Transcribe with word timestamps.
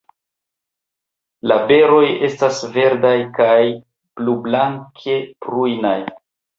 La 1.51 1.57
beroj 1.73 2.01
estas 2.29 2.63
verdaj 2.79 3.15
kaj 3.39 3.55
blublanke 4.19 5.23
prujnaj. 5.47 5.99